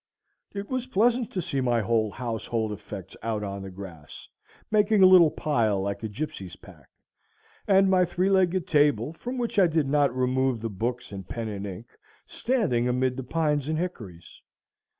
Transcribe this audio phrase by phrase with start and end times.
[0.55, 4.27] It was pleasant to see my whole household effects out on the grass,
[4.71, 6.89] making a little pile like a gypsy's pack,
[7.67, 11.49] and my three legged table, from which I did not remove the books and pen
[11.49, 11.85] and ink,
[12.25, 14.41] standing amid the pines and hickories.